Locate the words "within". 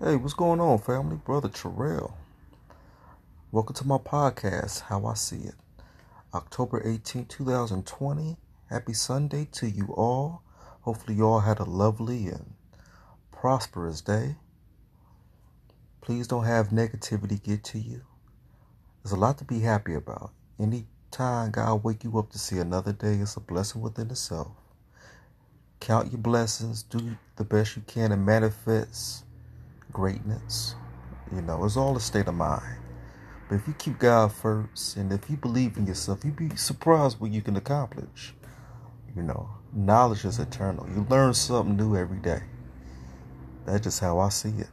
23.80-24.12